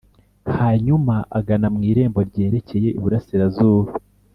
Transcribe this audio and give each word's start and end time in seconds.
Hanyuma 0.57 1.15
agana 1.39 1.67
mu 1.73 1.81
irembo 1.91 2.19
ryerekeye 2.29 2.87
iburasirazuba 2.97 3.91